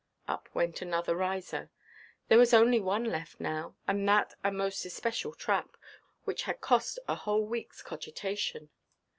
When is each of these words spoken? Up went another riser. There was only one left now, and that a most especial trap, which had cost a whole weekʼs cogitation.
Up 0.27 0.49
went 0.55 0.81
another 0.81 1.15
riser. 1.15 1.69
There 2.27 2.39
was 2.39 2.55
only 2.55 2.79
one 2.79 3.03
left 3.05 3.39
now, 3.39 3.75
and 3.87 4.09
that 4.09 4.33
a 4.43 4.51
most 4.51 4.83
especial 4.83 5.35
trap, 5.35 5.77
which 6.23 6.41
had 6.41 6.59
cost 6.59 6.97
a 7.07 7.13
whole 7.13 7.47
weekʼs 7.47 7.83
cogitation. 7.83 8.71